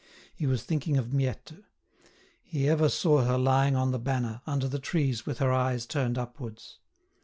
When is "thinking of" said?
0.63-1.13